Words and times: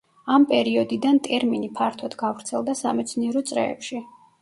ამ 0.37 0.45
პერიოდიდან 0.51 1.21
ტერმინი 1.27 1.71
ფართოდ 1.81 2.17
გავრცელდა 2.25 2.79
სამეცნიერო 2.83 3.49
წრეებში. 3.53 4.07